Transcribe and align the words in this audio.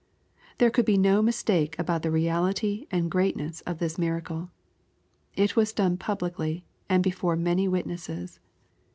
There 0.57 0.71
could 0.71 0.85
be 0.85 0.97
no 0.97 1.21
mistake 1.21 1.77
about 1.77 2.01
thn 2.01 2.11
reality 2.11 2.87
and 2.89 3.11
greatness 3.11 3.61
of 3.67 3.77
this 3.77 3.99
miracle. 3.99 4.49
It 5.35 5.55
was 5.55 5.73
done 5.73 5.95
pul>» 5.97 6.15
licly, 6.17 6.63
and 6.89 7.03
before 7.03 7.35
many 7.35 7.67
witnesses. 7.67 8.39